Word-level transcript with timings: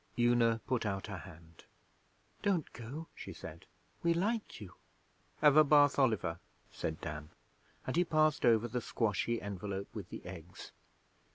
Una 0.17 0.59
put 0.65 0.83
out 0.83 1.05
her 1.05 1.19
hand. 1.19 1.65
'Don't 2.41 2.73
go,' 2.73 3.05
she 3.13 3.33
said. 3.33 3.67
'We 4.01 4.15
like 4.15 4.59
you.' 4.59 4.73
'Have 5.41 5.57
a 5.57 5.63
Bath 5.63 5.99
Oliver,' 5.99 6.39
said 6.71 6.99
Dan, 7.01 7.29
and 7.85 7.95
he 7.95 8.03
passed 8.03 8.43
over 8.43 8.67
the 8.67 8.81
squashy 8.81 9.39
envelope 9.39 9.89
with 9.93 10.09
the 10.09 10.25
eggs. 10.25 10.71